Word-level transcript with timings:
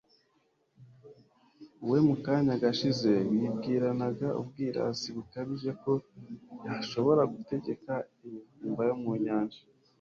we 1.89 1.97
mu 2.07 2.15
kanya 2.25 2.53
gashize, 2.63 3.11
wibwiranaga 3.39 4.27
ubwirasi 4.41 5.07
bukabije 5.15 5.71
ko 5.83 5.91
yashobora 6.67 7.21
gutegeka 7.33 7.93
imivumba 8.25 8.81
yo 8.89 8.95
mu 9.01 9.11
nyanja 9.25 9.59